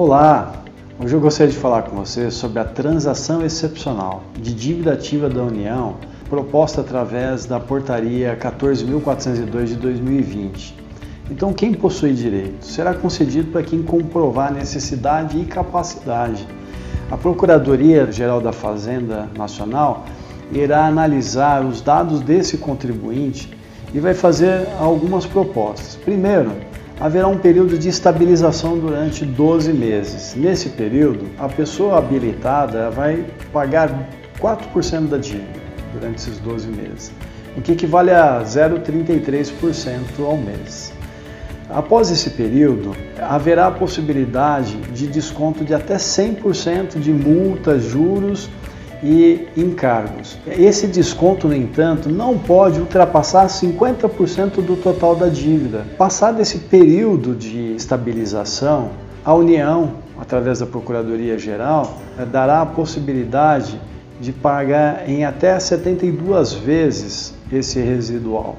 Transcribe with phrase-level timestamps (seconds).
[0.00, 0.52] Olá!
[1.00, 5.42] Hoje eu gostaria de falar com você sobre a transação excepcional de dívida ativa da
[5.42, 5.96] União
[6.30, 10.76] proposta através da Portaria 14.402 de 2020.
[11.28, 12.64] Então, quem possui direito?
[12.64, 16.46] Será concedido para quem comprovar necessidade e capacidade.
[17.10, 20.06] A Procuradoria-Geral da Fazenda Nacional
[20.52, 23.52] irá analisar os dados desse contribuinte
[23.92, 25.96] e vai fazer algumas propostas.
[25.96, 26.52] Primeiro,
[27.00, 30.34] haverá um período de estabilização durante 12 meses.
[30.34, 34.08] Nesse período, a pessoa habilitada vai pagar
[34.40, 37.12] 4% da dívida durante esses 12 meses,
[37.56, 40.92] o que equivale a 0,33% ao mês.
[41.70, 48.48] Após esse período, haverá a possibilidade de desconto de até 100% de multas, juros
[49.02, 50.38] e encargos.
[50.46, 55.84] Esse desconto, no entanto, não pode ultrapassar 50% do total da dívida.
[55.96, 58.90] Passado esse período de estabilização,
[59.24, 61.98] a União, através da Procuradoria Geral,
[62.32, 63.80] dará a possibilidade
[64.20, 68.56] de pagar em até 72 vezes esse residual.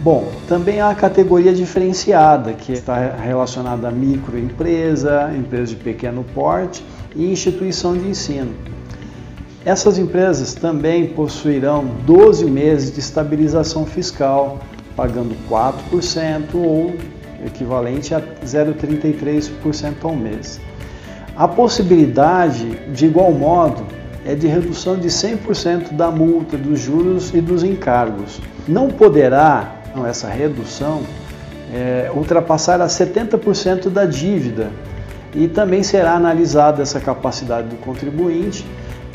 [0.00, 6.84] Bom, também há a categoria diferenciada, que está relacionada a microempresa, empresa de pequeno porte
[7.16, 8.52] e instituição de ensino.
[9.64, 14.58] Essas empresas também possuirão 12 meses de estabilização fiscal,
[14.94, 16.94] pagando 4% ou
[17.46, 20.60] equivalente a 0,33% ao mês.
[21.34, 23.86] A possibilidade, de igual modo,
[24.26, 28.40] é de redução de 100% da multa, dos juros e dos encargos.
[28.68, 31.02] Não poderá, não, essa redução,
[31.72, 34.70] é, ultrapassar a 70% da dívida
[35.34, 38.64] e também será analisada essa capacidade do contribuinte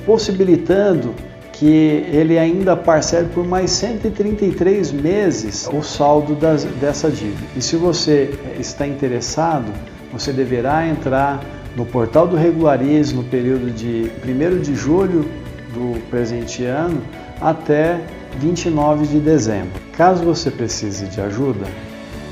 [0.10, 1.14] possibilitando
[1.54, 7.46] que ele ainda parcele por mais 133 meses o saldo das, dessa dívida.
[7.56, 9.72] E se você está interessado,
[10.12, 15.30] você deverá entrar no portal do Regularize no período de 1 de julho
[15.76, 17.04] do presente ano
[17.40, 18.02] até
[18.40, 19.80] 29 de dezembro.
[19.96, 21.68] Caso você precise de ajuda,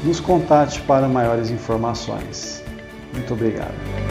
[0.04, 2.64] nos contate para maiores informações.
[3.14, 4.07] Muito obrigado.